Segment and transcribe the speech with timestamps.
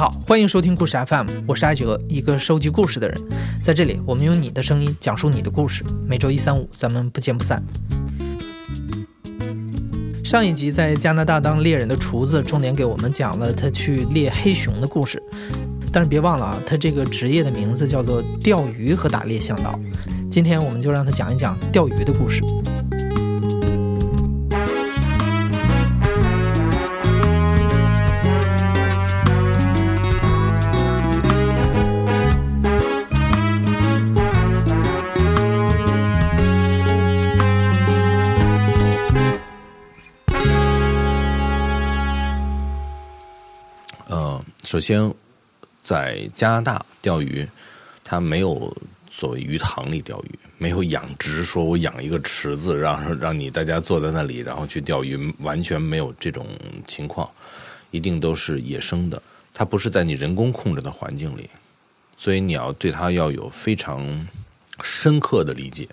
[0.00, 3.20] 好，欢迎收听故事 FM，我是艾哲，一个收集故事的人。
[3.62, 5.84] 在这里，我们用你的声音讲述你的故事。
[6.08, 7.62] 每周一、三、五，咱们不见不散。
[10.24, 15.22] 上一集在加拿大当猎人的厨子，重点给我们讲了他去猎黑熊的故事。
[15.92, 19.78] 但是别忘了啊，他这个职业的名字叫做钓鱼和打猎向导。
[20.30, 22.42] 今天我们就让他讲一讲钓鱼的故事。
[44.70, 45.12] 首先，
[45.82, 47.44] 在加拿大钓鱼，
[48.04, 48.72] 它没有
[49.10, 56.46] 所谓鱼塘里钓鱼，没有养殖，说我养一个池子，让让你大家坐在那里，然后去钓鱼，完全没有这种
[56.86, 57.28] 情况，
[57.90, 59.20] 一定都是野生的。
[59.52, 61.50] 它不是在你人工控制的环境里，
[62.16, 64.28] 所以你要对它要有非常
[64.84, 65.88] 深刻的理解，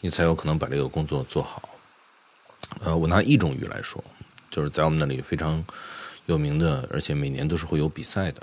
[0.00, 1.68] 你才有可能把这个工作做好。
[2.80, 4.02] 呃，我拿一种鱼来说，
[4.50, 5.64] 就是在我们那里非常。
[6.26, 8.42] 有名的，而且每年都是会有比赛的，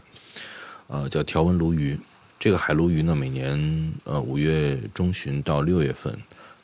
[0.88, 2.00] 呃，叫条纹鲈鱼。
[2.40, 6.18] 这个海鲈鱼呢，每年呃五月中旬到六月份，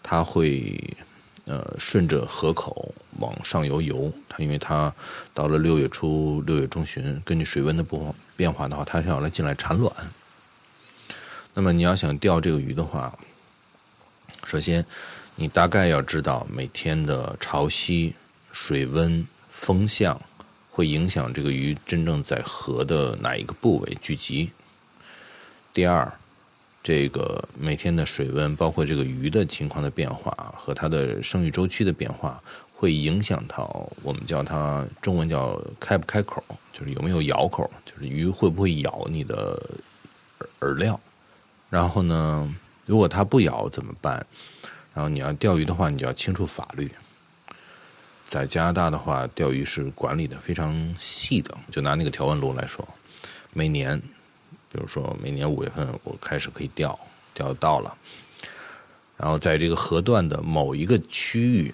[0.04, 0.78] 它会
[1.46, 4.12] 呃顺着河口往上游游。
[4.28, 4.94] 它因为它
[5.34, 9.94] 到了六月初、六月中旬，根据水温的不变化的话，它是要来进来产卵。
[11.54, 13.18] 那么你要想钓这个鱼的话，
[14.46, 14.86] 首先
[15.36, 18.14] 你大概要知道每天的潮汐、
[18.52, 20.20] 水温、风向。
[20.80, 24.50] 会影响这个鱼真正在河的哪一个部位聚集。
[25.74, 26.10] 第二，
[26.82, 32.42] 这个每天的水温，包括这个鱼的情况的变化和它的生育周期的变化，
[32.74, 36.42] 会影响到我们叫它中文叫开不开口，
[36.72, 39.62] 就是有没有咬口，就是鱼会不会咬你的
[40.62, 40.98] 饵料。
[41.70, 44.26] 然后呢，如果它不咬怎么办？
[44.94, 46.90] 然后你要钓鱼的话，你就要清楚法律。
[48.30, 51.58] 在加拿大的话，钓鱼是管理的非常细的。
[51.72, 52.88] 就拿那个条纹鲈来说，
[53.54, 54.00] 每年，
[54.72, 56.98] 比如说每年五月份我开始可以钓，
[57.34, 57.98] 钓到了，
[59.18, 61.74] 然后在这个河段的某一个区域，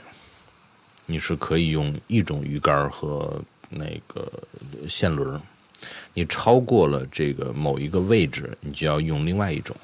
[1.06, 4.32] 你是可以用一种鱼竿和那个
[4.88, 5.38] 线轮，
[6.14, 9.76] 你超过了这个某一个位置，你就要用另外一种，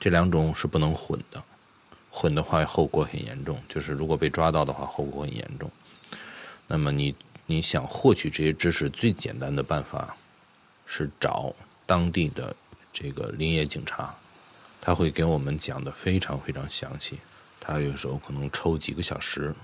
[0.00, 1.40] 这两种是不能混的。
[2.10, 3.60] 混的话，后果很严重。
[3.68, 5.70] 就是如果被抓到的话，后果很严重。
[6.66, 7.14] 那么你
[7.46, 10.16] 你想获取这些知识，最简单的办法
[10.86, 11.54] 是找
[11.86, 12.54] 当地的
[12.92, 14.14] 这个林业警察，
[14.80, 17.18] 他会给我们讲的非常非常详细。
[17.60, 19.54] 他有时候可能抽几个小时，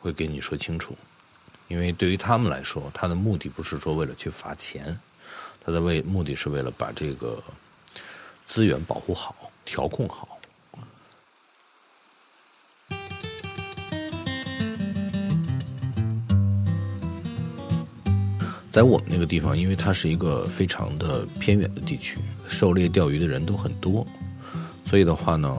[0.00, 0.96] 会给你说清楚。
[1.68, 4.98] 因为对于他们来说，他的目的不是说为了去罚钱，
[5.64, 7.42] 他的为目的是为了把这个
[8.46, 10.31] 资源保护好、调控好。
[18.72, 22.18] 在我们那个地方，因为它是一个非常的偏远的地区，
[22.48, 24.06] 狩猎钓鱼的人都很多，
[24.86, 25.54] 所以的话呢，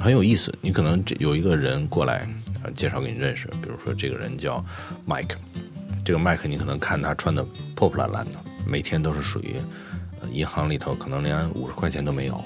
[0.00, 0.50] 很有意思。
[0.62, 2.26] 你可能有一个人过来
[2.62, 4.64] 啊，介绍给你认识，比如说这个人叫
[5.06, 5.36] Mike，
[6.02, 7.44] 这个 Mike 你可能看他穿的
[7.74, 9.56] 破破烂烂的，每天都是属于
[10.32, 12.42] 银行里头可能连五十块钱都没有，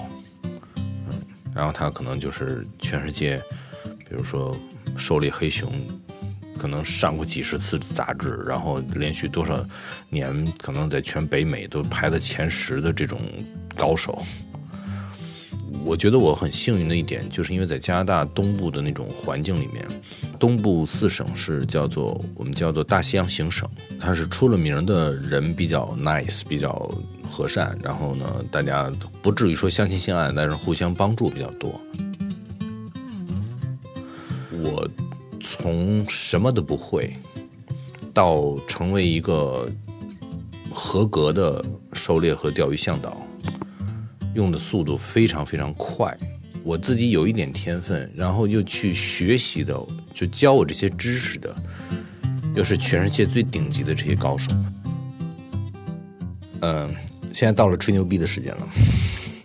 [0.75, 1.21] 嗯，
[1.55, 3.37] 然后他可能就是全世界，
[3.99, 4.53] 比如说
[4.97, 5.71] 狩猎黑熊。
[6.63, 9.61] 可能上过几十次杂志，然后连续多少
[10.09, 13.19] 年，可能在全北美都排在前十的这种
[13.75, 14.23] 高手。
[15.83, 19.85] 我觉得我很幸运的一点，就是因为在加拿大东部的那种环境里面，
[20.39, 23.69] 东部四省是叫做我们叫做大西洋行省，
[23.99, 26.89] 它是出了名的人比较 nice，比较
[27.29, 28.89] 和善，然后呢，大家
[29.21, 31.77] 不至于说相亲相爱，但是互相帮助比较多。
[34.49, 34.87] 我。
[35.43, 37.15] 从什么都不会，
[38.13, 39.69] 到成为一个
[40.71, 43.21] 合格的狩猎和钓鱼向导，
[44.33, 46.17] 用的速度非常非常快。
[46.63, 49.77] 我自己有一点天分，然后又去学习的，
[50.13, 51.53] 就教我这些知识的，
[52.55, 54.49] 又是全世界最顶级的这些高手。
[56.61, 56.89] 嗯，
[57.33, 58.69] 现在到了吹牛逼的时间了，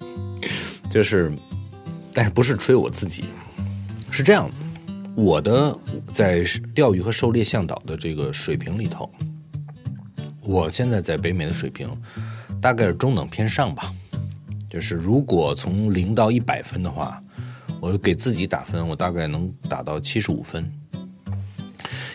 [0.89, 1.33] 就是，
[2.12, 3.25] 但是不是吹我自己，
[4.12, 4.68] 是这样的。
[5.19, 5.76] 我的
[6.15, 9.11] 在钓鱼和狩猎向导的这个水平里头，
[10.43, 11.91] 我现在在北美的水平
[12.62, 13.93] 大概是中等偏上吧。
[14.70, 17.20] 就是如果从零到一百分的话，
[17.81, 20.73] 我给自己打分，我大概能打到七十五分。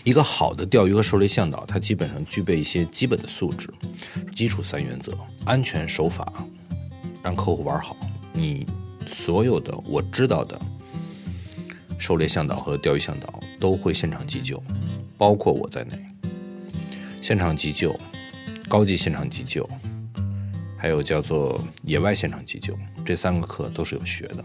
[0.05, 3.69] 一个好的钓鱼和狩猎向导，他基本上具备一些基本的素质，
[4.33, 5.13] 基础三原则：
[5.44, 6.31] 安全守法，
[7.21, 7.97] 让客户玩好。
[8.31, 8.65] 你
[9.05, 10.57] 所有的我知道的
[12.03, 14.61] 狩猎向导和钓鱼向导都会现场急救，
[15.17, 15.97] 包括我在内。
[17.21, 17.97] 现场急救、
[18.67, 19.65] 高级现场急救，
[20.77, 24.44] 还有叫做野外现场急救，这三个课都是有学的。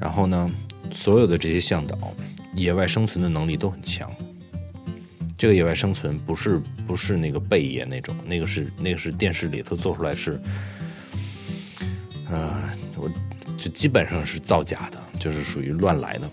[0.00, 0.50] 然后呢，
[0.90, 1.98] 所有的这些向导，
[2.56, 4.10] 野外生存的能力都很强。
[5.36, 10.40] 这个野外生存不是不是那个贝爷那种，那个是那个是电视里头做出来是，
[12.30, 13.06] 呃，我
[13.58, 16.30] 就基本上是造假的，就是属于乱来的。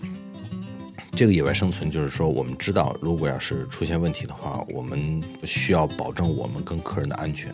[1.12, 7.52] 这个野外生存就是说，我们知道，如果要是出现问题的话，我们需要保证我们跟客人的安全。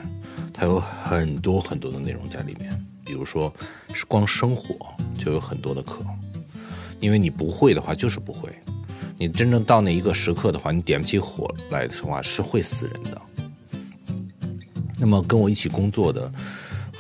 [0.53, 3.53] 它有很多很多的内容在里面，比如说
[3.95, 4.75] 是光生火
[5.17, 6.05] 就有很多的课，
[7.01, 8.51] 因为你不会的话就是不会。
[9.17, 13.23] 你真正到那一个时刻的话，你点不起火来的话是会死人的。
[14.99, 16.31] 那么跟我一起工作的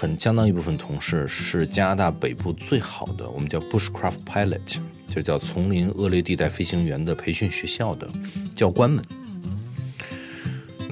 [0.02, 8.10] 很相当一部分同事是加拿大北部最好的，我们叫 Bushcraft Pilot，就叫丛林恶劣地带飞行员的培训学校的
[8.52, 9.04] 教官们。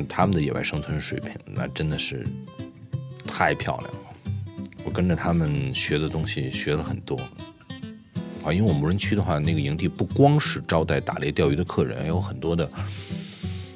[0.08, 2.24] 他们的野外生存水平那真的是
[3.26, 4.00] 太漂亮了。
[4.84, 7.16] 我跟着他们学的东西学了很多。
[8.44, 12.70] 啊，因为我们无人区的话，那个营地不光是招待打猎钓鱼的客人，有很多的。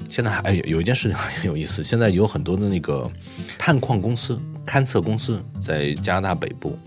[0.08, 3.10] 现在还哎，有一件事情很有意思，现在有很多的那个
[3.58, 6.78] 探矿公司、勘测公司在加拿大北部。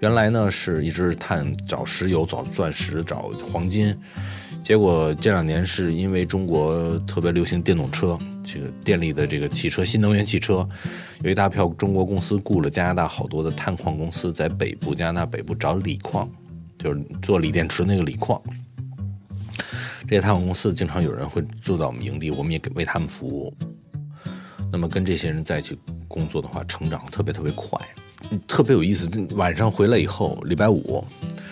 [0.00, 3.96] 原来呢是一直探找石油、找钻石、找黄金，
[4.62, 10.68] 结果这两年是因为中国特别流行电动车，这个电力的这个汽车、新能源汽车，
[11.22, 16.28] 有一大票中国公司雇了加拿大好多的探矿公司在北部加拿大北部找锂矿。
[16.76, 18.38] 就是做锂电池那个锂矿，
[20.06, 23.54] 这些探矿公司经常有人会住在我们营地，我们也给为他们服务。
[24.70, 25.78] 那么跟这些人在一起
[26.14, 27.76] 工作的话，成长特别特别快，
[28.46, 29.10] 特别有意思。
[29.32, 31.04] 晚上回来以后，礼拜五，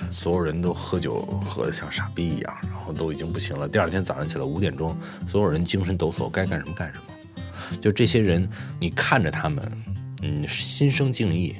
[0.09, 3.69] 所有人都喝酒喝得像傻逼一样，然后都已经不行了。
[3.69, 7.79] 第二天早上起来五点钟，所有人精神抖擞，该干什么干什么。
[7.81, 8.49] 就这些人，
[8.79, 9.85] 你看着他们，
[10.23, 11.57] 嗯，心生敬意。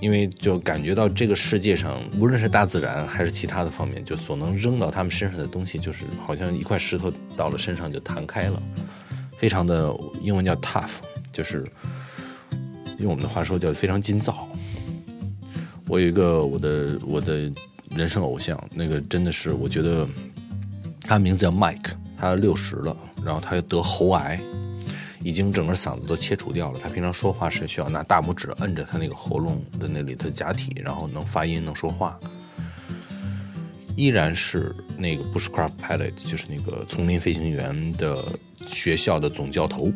[0.00, 8.60] 因为就感觉到这个世界上，无论是大自然还是其他的方面，就所能扔到他们身上的东西，就是好像一块石头到了身上就弹开了，
[9.36, 10.94] 非常的英文叫 tough，
[11.30, 11.64] 就是
[13.02, 14.48] 用我们的话说叫非常金造。
[15.88, 17.52] 我有一个我的我的
[17.90, 20.08] 人生偶像，那个真的是我觉得
[21.02, 24.40] 他名字叫 Mike，他六十了，然后他又得喉癌。
[25.24, 26.80] 已经整个嗓子都切除掉了。
[26.82, 32.18] 他平常说话是需要拿大拇指摁着他那个喉咙的那里的假体，然后能发音能说话。
[33.94, 38.18] 依然是那个 Bushcraft Pilot，就是那个丛林飞行员的
[38.66, 39.92] 学校的总教头，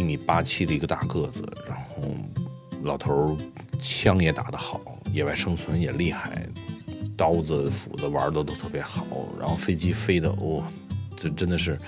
[0.00, 2.02] 一米八七的一个大个子，然后
[2.82, 3.36] 老头儿
[3.78, 4.80] 枪也打得好，
[5.12, 6.46] 野外生存也厉害，
[7.18, 9.06] 刀子斧子玩的都特别好，
[9.38, 10.64] 然后飞机飞的哦，
[11.16, 11.78] 这真的是。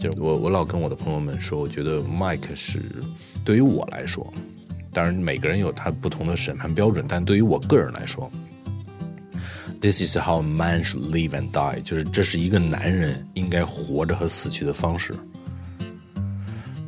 [0.00, 2.80] 就我我老跟我的朋友们说，我觉得 Mike 是
[3.44, 4.32] 对于我来说，
[4.92, 8.30] 当然每个人有他不同的审判标准，但对于我个人来说
[9.80, 15.14] ，This is how man should live and die，就是这是一个男人应该活着和死去的方式，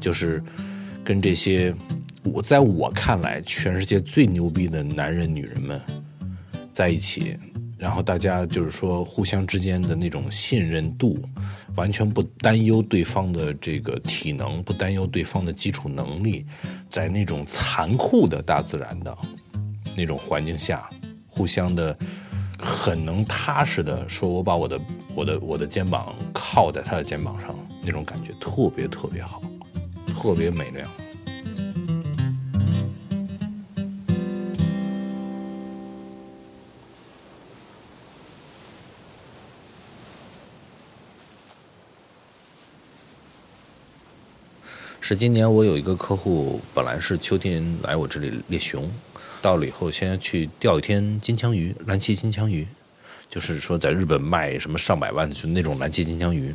[0.03, 0.43] 就是
[1.03, 1.75] 跟这些
[2.23, 5.81] 我在我看来全世界最牛逼的男人女人们
[6.75, 7.35] 在一起。
[7.79, 11.19] 然后大家就是说，互相之间的那种信任度，
[11.75, 16.47] 完全不担忧对方的这个体能，不担忧对方的基础能力，
[16.89, 19.19] 在那种残酷的大自然的
[19.97, 20.89] 那种环境下，
[21.27, 21.99] 互相的
[22.57, 24.81] 很能踏实的说，我把我的
[25.17, 27.53] 我的我的肩膀靠在他的肩膀上，
[27.85, 29.43] 那种感觉特别特别好，
[30.07, 30.85] 特别美妙。
[45.05, 48.89] 是今年我有一个客户，本来是秋天来我这里猎熊，
[49.43, 52.67] 到了以后先去钓一天金枪鱼，蓝鳍金枪鱼，
[53.29, 56.55] 就是说在日本卖什么上百万就那种蓝鳍金枪鱼。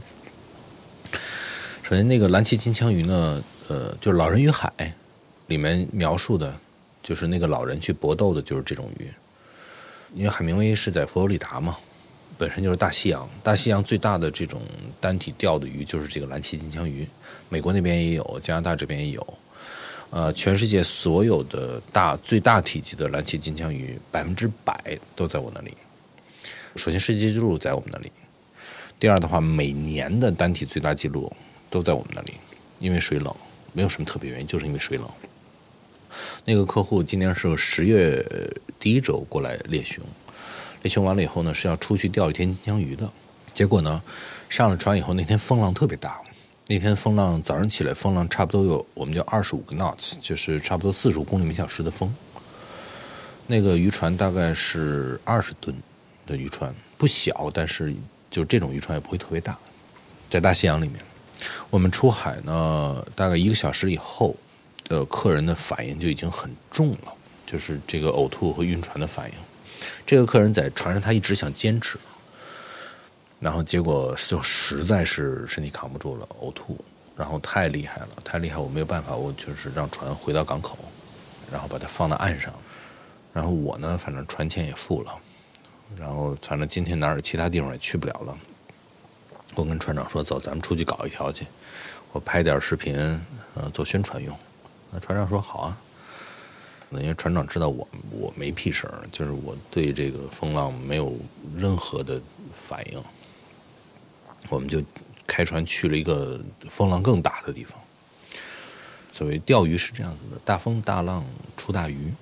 [1.88, 4.70] 首先那个蓝鳍金枪鱼呢，呃，就是《老人与海》
[5.48, 6.54] 里面描述的，
[7.02, 9.10] 就是那个老人去搏斗的，就是这种鱼。
[10.14, 11.78] 因为海明威是在佛罗里达嘛，
[12.38, 14.62] 本身就是大西洋，大西洋最大的这种
[15.00, 17.08] 单体钓的鱼就是这个蓝鳍金枪鱼。
[17.48, 19.38] 美国那边也有，加拿大这边也有，
[20.10, 24.78] 呃，全世界所有的大最大体积的蓝鳍金枪鱼，百分之百
[25.16, 25.72] 都在我那里。
[26.76, 28.12] 首先，世界纪录在我们那里，
[29.00, 31.32] 第二的话，每年的单体最大记录
[31.70, 32.34] 都在我们那里，
[32.80, 33.36] 因为水冷，
[33.74, 35.08] 没有什么特别原因，就是因为水冷。
[36.46, 38.26] 那个客户今年是十月
[38.80, 40.04] 第一周过来猎熊，
[40.82, 43.10] 猎熊完了以后呢，是要出去钓一天金枪鱼的。
[43.54, 44.02] 结果呢，
[44.50, 46.22] 上了船以后，那天风浪特别大。
[46.70, 52.14] 那天风浪早上起来，风浪差不多有我们叫二十五个 knots，就是差不多四十五公里每小时的风。
[53.46, 55.76] 那个渔船大概是二十吨
[56.26, 57.96] 的渔船，不小，但是
[58.30, 59.58] 就这种渔船也不会特别大。
[60.30, 61.00] 在大西洋里面，
[61.70, 64.36] 我们出海呢，大概一个小时以后。
[64.90, 67.14] 的客人的反应就已经很重了，
[67.46, 69.36] 就是这个呕吐和晕船的反应。
[70.06, 72.00] 这个客人在船上，他一直想坚持，
[73.38, 76.80] 然后结果就实在是身体扛不住了，呕吐，
[77.18, 80.78] 然后太厉害了，太厉害，我没有办法，我就是让船回到港口，
[81.52, 82.54] 然后把它放到岸上，
[83.34, 85.14] 然后我呢，反正船钱也付了，
[85.98, 88.38] 然后反正今天哪儿其他地方也去不了了，
[89.58, 91.48] 我跟船长说，走，咱们出去搞一条去，
[92.12, 92.96] 我拍点视频，
[93.56, 94.38] 呃，做宣传用。
[94.92, 95.78] 那船长说好啊，
[96.90, 101.18] 那因为船长知道我我没屁事儿，就是我对这个风浪没有
[101.56, 102.22] 任何的
[102.54, 103.04] 反应，
[104.48, 104.80] 我们就
[105.26, 107.80] 开船去了一个风浪更大的地方。
[109.12, 111.26] 所谓钓鱼是这样子的：大风大浪
[111.58, 112.14] 出大鱼。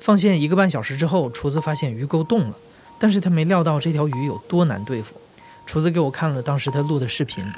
[0.00, 2.56] 放线一个半小时之后，厨子发现鱼钩动了，
[3.00, 5.20] 但是他没料到这条鱼有多难对付。
[5.66, 7.50] 厨子给我看了当时他录的视频。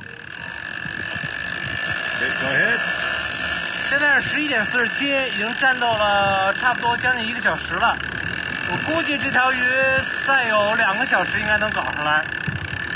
[3.90, 7.96] 现在是十一点四十七，已经战斗了差不多将近一个小时了。
[8.70, 9.58] 我估计这条鱼
[10.26, 12.25] 再有两个小时应该能搞上来。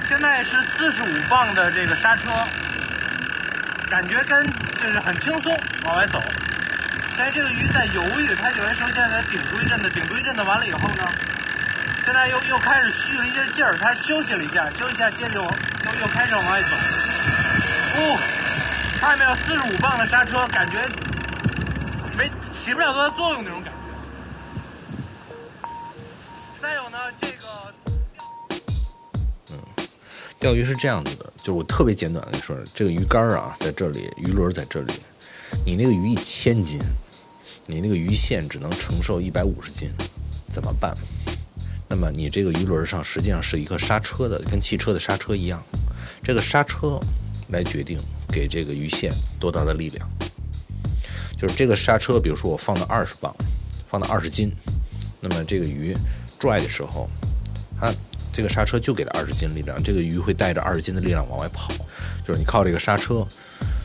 [0.08, 2.30] 现在是四十五磅的这个刹车，
[3.90, 4.46] 感觉跟
[4.80, 6.22] 就是很轻松往外走。
[7.18, 11.04] 但是这个鱼在犹豫，它有些时候现在顶住一阵子，顶住一阵子完了以后呢，
[12.06, 15.50] 现在又又开始蓄了一些劲儿，他休息了一下，休息一下接着往
[15.84, 16.68] 又又开始往外走。
[17.96, 18.16] 哦。
[19.00, 20.78] 看到没有，四十五磅的刹车，感觉
[22.16, 23.78] 没起不了多大作用那种感觉。
[26.62, 27.74] 再有呢，这个，
[29.50, 29.58] 嗯，
[30.38, 34.92] 钓鱼是这样子的，就是我特别简短的说，这个鱼竿啊在这里，鱼轮在这里，
[35.66, 36.80] 你那个鱼一千斤，
[37.66, 39.90] 你那个鱼线只能承受一百五十斤，
[40.52, 40.94] 怎么办？
[41.98, 45.62] 那么你这个鱼轮上实际上是一个刹车的，跟汽车的刹车一样，
[46.22, 47.00] 这个刹车
[47.48, 47.98] 来决定。
[48.28, 50.06] 给这个鱼线多大的力量？
[51.38, 53.34] 就是这个刹车，比如说我放到二十磅，
[53.88, 54.52] 放到二十斤，
[55.20, 55.96] 那么这个鱼
[56.38, 57.08] 拽的时候，
[57.80, 57.90] 它
[58.34, 61.72] 这个刹车就给它二十斤力量，这个鱼会带着二十斤的力量往外跑。
[62.26, 63.26] 就是你靠这个刹车，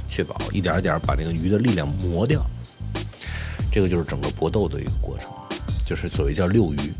[0.09, 2.45] 确保一点一点把这个鱼的力量磨掉。
[3.71, 5.29] 这个就是整个搏斗的一个过程，
[5.85, 6.91] 就是所谓叫遛鱼。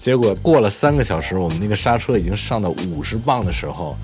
[0.00, 3.96] 结果过了三个小时，我们那个刹车已经上到五十磅的时候。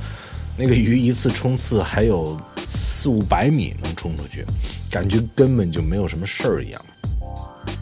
[0.58, 4.42] 那个鱼一次冲刺还有四五百米能冲出去，
[4.90, 6.82] 感觉根本就没有什么事儿一样。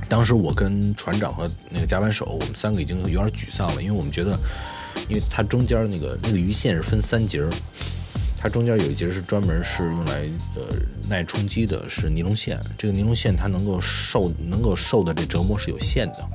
[0.08, 4.36] 当时我跟船长和那个甲板手，我们三个已经有点沮丧了，因为我们觉得，
[5.08, 7.48] 因为它中间那个那个鱼线是分三节儿，
[8.36, 10.62] 它中间有一节是专门是用来呃
[11.08, 12.58] 耐冲击的，是尼龙线。
[12.76, 16.28] 这个尼龙线它能够受能够受的这折磨是有限的。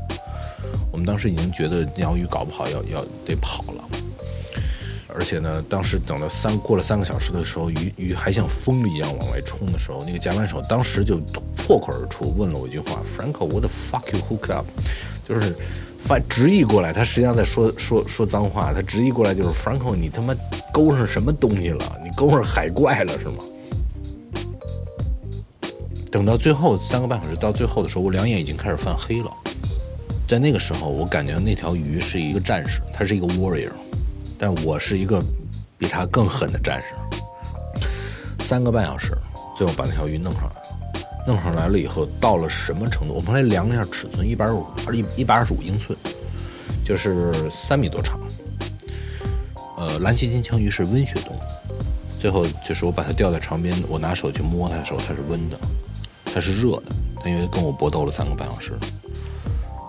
[0.91, 3.83] 我们当时已经觉得这条鱼搞不好要要得跑了。
[5.11, 11.17] 而且呢，当时等了三过了三个小时的时候，鱼鱼还像疯一样往外冲的时候，那个甲板手当时就
[11.57, 14.65] 破口而出问了我一句话：“Franco，what the fuck you hook up？”
[15.27, 15.55] 就是
[15.99, 18.71] 翻直译过来，他实际上在说说说脏话。
[18.71, 20.33] 他直译过来就是：“Franco，你他妈
[20.71, 21.99] 勾上什么东西了？
[22.03, 23.43] 你勾上海怪了是吗？”
[26.11, 29.31] 等到最后三个半小时到最后的时候，我两眼已经开始泛黑了。
[30.29, 33.71] 在那个时候，我感觉那条鱼是一个战士，他是一个 warrior。
[34.37, 35.19] 但我是一个
[35.75, 36.89] 比他更狠的战士。
[38.43, 39.17] 三个半小时，
[39.57, 40.51] 最后把那条鱼弄上来。
[41.25, 43.15] 弄上来了以后，到了什么程度？
[43.15, 45.97] 我们来量一下尺寸，一百五，一一百二十五英寸，
[46.85, 48.19] 就是三米多长。
[49.77, 51.39] 呃，蓝鳍金枪鱼是温血动物。
[52.19, 55.57] 最后就是我把它吊在床边，我拿手去摸它的时候，它是温的，
[56.23, 56.83] 它是热的。
[57.23, 58.73] 它因为跟我搏斗了三个半小时，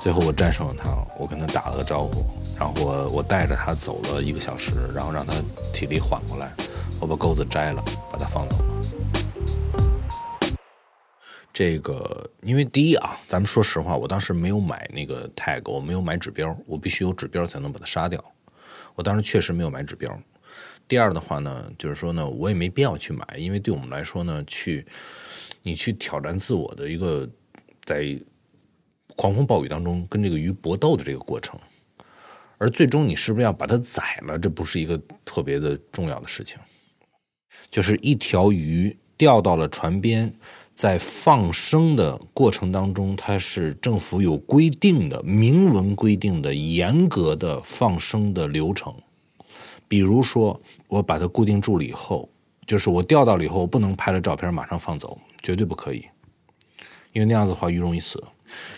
[0.01, 2.25] 最后我战胜了他，我跟他打了个招呼。
[2.59, 5.35] 然后我我带着他走了一个小时，然后让他
[5.75, 6.51] 体力缓过来，
[6.99, 8.65] 我把钩子摘了，把他放走了。
[11.53, 18.25] 这个因为第一啊，咱们说实话，我当时没有买那个 tag，我没有买指标，我必须有指标才能把它杀掉。
[18.95, 20.19] 我当时确实没有买指标。
[20.89, 24.87] 第二的话呢，就是说呢，我也没必要去买，因为对我们来说呢，去
[25.63, 27.29] 你去挑战自我的一个
[27.85, 28.19] 在。
[29.17, 31.59] 狂风暴雨当中跟这个鱼搏斗的这个过程，
[32.59, 36.59] 而最终你是不是要把它宰了，这不是一个特别的重要的事情，
[37.71, 40.35] 就是一条鱼钓到了船边。
[40.77, 48.95] 在放生的过程当中，它是政府有规定的、明文规定的、严格的放生的流程。
[49.87, 52.31] 比如说，我把它固定住了以后，
[52.67, 56.07] 就是我钓到了以后，我不能拍了照片马上放走，绝对不可以，
[57.13, 58.25] 因为那样子的话鱼容易死。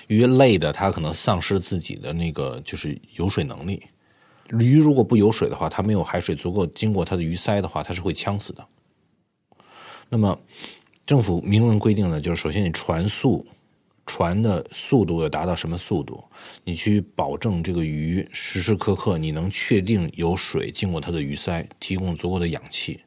[0.08, 3.82] 鱼累的，它可能丧失自己的那个就是游水能力。
[4.58, 8.66] 鱼如果不游水的话，它没有海水足够经过它的鱼鳃的话，它是会呛死的。
[10.08, 10.38] 那么。
[11.04, 13.44] 政府明文规定的就是，首先你船速，
[14.06, 16.22] 船的速度要达到什么速度？
[16.62, 23.00] 你去保证这个鱼时时刻刻你能确定有水经过它的鱼鳃，提供足够的氧气。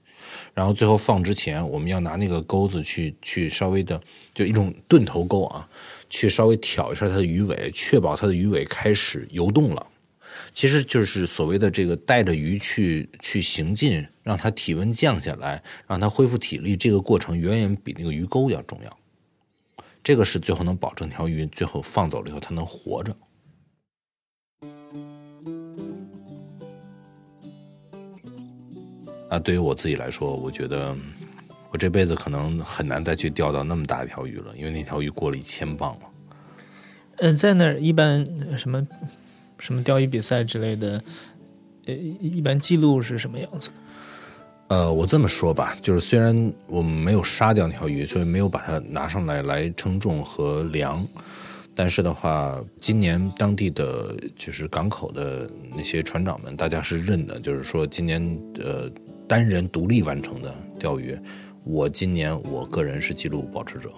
[0.54, 4.00] 然后最后放之前，我们要拿那个钩子去去稍微的，
[4.34, 5.68] 就一种钝头钩啊，
[6.16, 9.86] 去稍微挑一下它的鱼尾，确保它的鱼尾开始游动了。
[10.54, 18.98] 其实就是所谓的这个带着鱼去去行进，让它体温降下来，让它恢复体力，这个过程远远比那个鱼钩要重要。
[20.02, 23.14] 这个是最后能保证条鱼最后放走了以后它能活着。
[29.30, 30.96] 啊，对于我自己来说，我觉得
[31.76, 36.00] 我这辈子可能很难再去钓到那么大一条鱼了，因为那条鱼过了一千磅了。
[37.18, 38.26] 嗯，在那儿一般
[38.58, 38.88] 什么？
[39.58, 41.04] 什么钓鱼比赛之类的，
[41.86, 43.72] 呃，一般记录是什么样子？
[44.68, 51.06] 呃，我这么说吧，就是虽然我们没有杀掉那条鱼，所以没有把它拿上来来称重和量，
[51.76, 58.22] 但是的话，今年当地的就是港口的那些船长们，大家是认的，就是说今年
[58.64, 58.90] 呃
[59.28, 61.18] 单人独立完成的钓鱼，
[61.66, 63.90] 我今年我个人是记录保持者。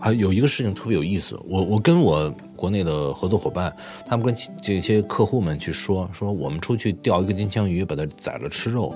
[0.00, 3.72] 还有一个事情特别有意思，我我跟我国内的合作伙伴，
[4.08, 8.92] 他们跟这些客户们去说说，我们出去钓一个金枪鱼，把它宰了吃肉，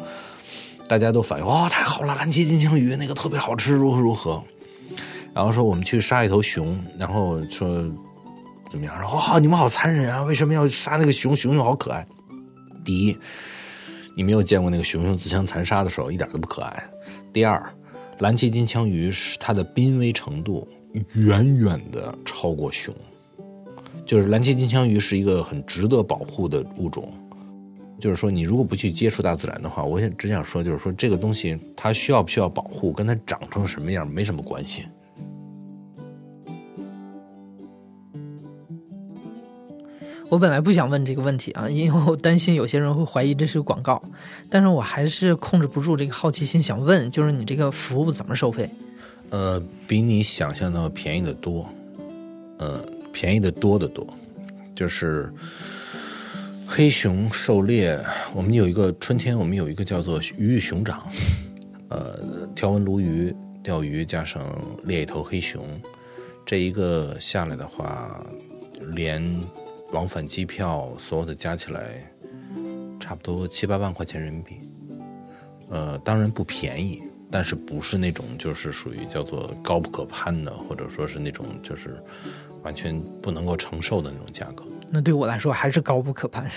[0.89, 4.43] 大家都反应哇太好了，蓝鳍金枪鱼那个特别好吃，如何如何。
[5.33, 7.69] 然后说我们去杀一头熊，然后说
[8.69, 9.01] 怎么样？
[9.01, 11.37] 说哇你们好残忍啊，为什么要杀那个熊？
[11.37, 12.05] 熊熊好可爱。
[12.87, 13.19] 第一，
[14.15, 16.83] 你没有见过那个熊熊自相残杀的时候，一点都不可爱。
[17.35, 17.63] 第二，
[18.21, 20.67] 蓝鳍金枪鱼是它的濒危程度。
[21.13, 22.95] 远远的超过熊，
[24.07, 27.13] 就是蓝鳍金枪鱼是一个很值得保护的物种。
[28.01, 34.87] 就是说，你如果不去接触大自然的话，我想只想说，就是说这个东西它需要不需要保护，跟它长成什么样没什么关系。
[40.29, 44.03] 我本来不想问这个问题啊，因为我担心有些人会怀疑这是广告，
[44.51, 48.69] 但是我还是控制不住这个好奇心，想问，就是你这个服务怎么收费？
[49.31, 51.69] 呃，比你想象的便宜的多，
[52.59, 54.07] 呃，便宜的多得多，
[54.75, 55.33] 就是
[56.67, 57.99] 黑熊狩猎，
[58.35, 61.07] 我们有一个春天，我们有一个叫做鱼与熊掌，
[61.89, 62.19] 呃，
[62.55, 64.43] 条纹鲈鱼钓鱼加上
[64.85, 65.65] 猎一头黑熊，
[66.45, 68.25] 这一个下来的话，
[68.93, 69.23] 连
[69.93, 72.05] 往返机票所有的加起来，
[72.99, 74.57] 差不多七八万块钱人民币，
[75.71, 77.03] 呃，当然不便宜。
[77.29, 82.01] 但是不是那种就是属于叫做高不可攀的，或者说是那种就是
[82.63, 84.63] 完全不能够承受的那种价格。
[84.89, 86.49] 那对我来说还是高不可攀。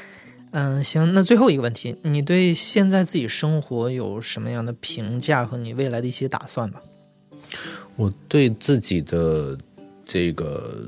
[0.52, 6.82] 嗯，行，那最后一个问题，你对现在自己生活有什么样的评价和你未来的一些打算吧？
[7.96, 9.56] 我对自己的
[10.04, 10.86] 这个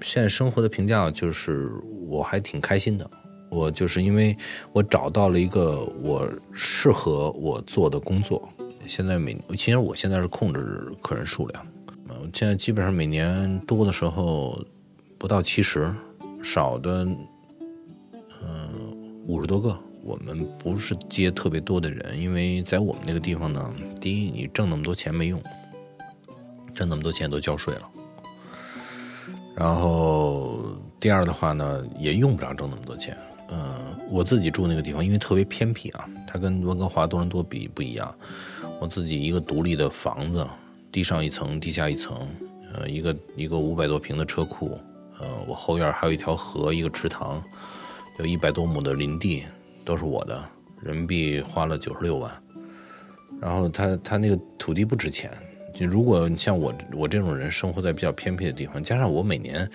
[0.00, 1.70] 现在生活的评价就是
[2.06, 3.10] 我还挺开心的。
[3.48, 4.36] 我就是因为
[4.72, 8.48] 我找到了一个我适合我做的工作。
[8.86, 11.66] 现在每其实我现在是控制客人数量，
[12.08, 14.60] 嗯，现在基本上每年多的时候
[15.16, 15.92] 不到七十，
[16.42, 17.04] 少的
[18.42, 19.76] 嗯五十多个。
[20.02, 25.42] 我们不是接特别多的人，因为在我们那个地方呢，第一你挣那么多钱没用，
[26.76, 27.82] 挣那么多钱都交税了，
[29.56, 30.60] 然后
[31.00, 33.16] 第二的话呢，也用不着挣那么多钱。
[33.48, 33.74] 嗯，
[34.10, 38.14] 我自己住那个地方，因为特别偏僻啊，它跟温哥华、多伦多比不一样。
[38.80, 40.46] 我自己一个独立的房子，
[40.92, 42.28] 地上一层，地下一层，
[42.74, 44.78] 呃，一个一个五百多平的车库，
[45.18, 47.42] 呃，我后院还有一条河，一个池塘，
[48.18, 49.44] 有一百多亩的林地，
[49.84, 50.44] 都是我的，
[50.82, 52.30] 人民币花了九十六万。
[53.40, 55.30] 然后他他那个土地不值钱，
[55.76, 59.68] 就如果你像我我这种人生活在比较偏僻的地方，加上我每年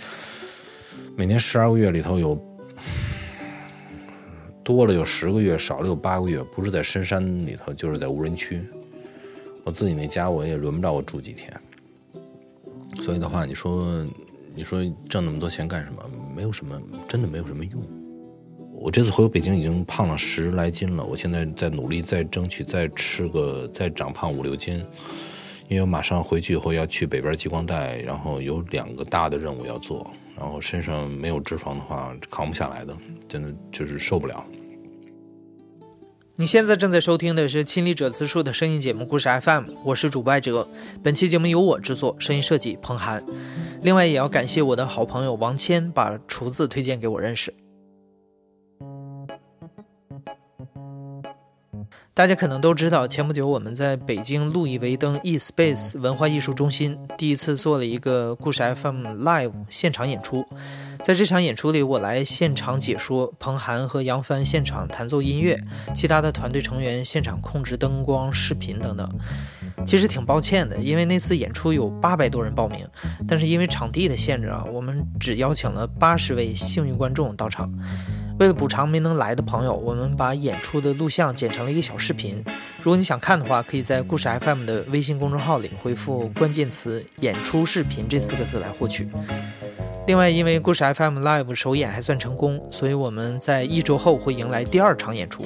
[1.16, 2.36] 每年十二个月里头有
[4.64, 8.60] 多了有十个月，少了有八个月，不是在深山里头，就是在无人区。
[9.64, 11.54] 我自己那家我也轮不着我住几天。
[13.04, 14.04] 所以的话，你说，
[14.56, 16.04] 你说挣那么多钱干什么？
[16.36, 17.80] 没有什么，真的没有什么用。
[18.74, 24.84] 我这次回北京已经胖了十来斤了，我现在在努力再争取再吃个再长胖五六斤，
[25.72, 30.06] 因为马上回去以后要去北边激光带，然后有两个大的任务要做，
[30.38, 32.94] 然后身上没有脂肪的话扛不下来的，
[33.26, 34.46] 真的就是受不了。
[36.36, 40.68] 你现在正在收听的是亲历者自述的声音节目故事 FM，我是主播艾哲。
[41.02, 43.24] 本期节目由我制作，声音设计彭涵。
[43.82, 47.54] 另外也要感谢我的好朋友王谦，把厨子推荐给我认识。
[52.14, 60.46] 大家可能都知道，前不久我们在北京路易威登 e Space 文化艺术中心第一次做了一个故事 FM Live 现场演出。
[61.06, 65.58] 在这场演出里，我来现场解说，彭涵和杨帆现场弹奏音乐，
[65.96, 69.10] 其他的团队成员现场控制灯光、视频等等。
[69.86, 72.86] 其实挺抱歉的，因为那次演出有八百多人报名，
[73.26, 77.72] 但是因为场地的限制啊，我们只邀请了八十位幸运观众到场。
[78.42, 82.44] 为了补偿没能来的朋友，我们把演出的录像剪成了一个小视频。
[82.82, 89.08] 如果你想看的话，可以在故事 FM 的微信公众号里回复关键词“演出视频”这四个字来获取。
[90.08, 95.44] 另外，因为故事 FM Live 首演还算成功，所以我们在一周后会迎来第二场演出。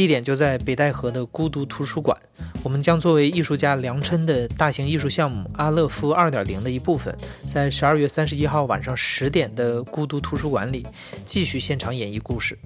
[0.00, 2.16] 地点就在北戴河的孤独图书馆，
[2.62, 7.14] 我们将作为艺术家梁琛的大型艺术项目“阿勒夫二点零”的一部分，
[7.46, 10.86] 在十二月三十一号晚上十点的孤独图书馆里
[11.26, 12.58] 继续现场演绎故事，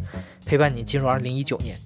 [0.46, 1.76] 陪伴你进入二零一九年。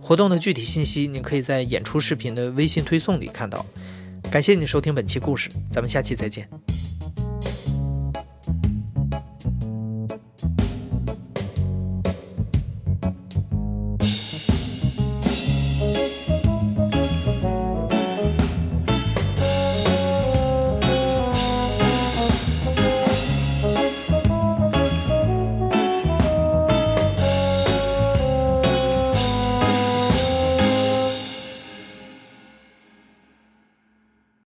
[0.00, 3.66] 活动的具体信息，你可以在演出视频的微信推送里看到。
[4.30, 6.48] 感谢你收听本期故事，咱们下期再见。